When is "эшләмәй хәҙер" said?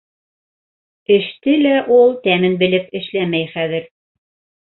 3.01-3.87